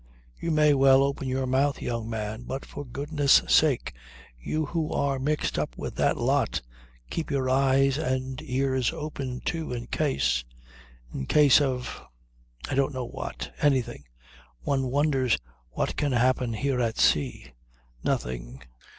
You 0.35 0.49
may 0.49 0.73
well 0.73 1.03
open 1.03 1.27
your 1.27 1.45
mouth, 1.45 1.79
young 1.79 2.09
man. 2.09 2.41
But 2.41 2.65
for 2.65 2.83
goodness' 2.83 3.43
sake, 3.47 3.93
you 4.39 4.65
who 4.65 4.91
are 4.91 5.19
mixed 5.19 5.59
up 5.59 5.77
with 5.77 5.93
that 5.97 6.17
lot, 6.17 6.59
keep 7.11 7.29
your 7.29 7.51
eyes 7.51 7.99
and 7.99 8.41
ears 8.41 8.91
open 8.91 9.41
too 9.41 9.71
in 9.71 9.85
case 9.85 10.43
in 11.13 11.27
case 11.27 11.61
of... 11.61 12.01
I 12.67 12.73
don't 12.73 12.95
know 12.95 13.05
what. 13.05 13.53
Anything. 13.61 14.05
One 14.63 14.87
wonders 14.87 15.37
what 15.69 15.95
can 15.97 16.13
happen 16.13 16.53
here 16.53 16.81
at 16.81 16.97
sea! 16.97 17.51
Nothing. 18.03 18.63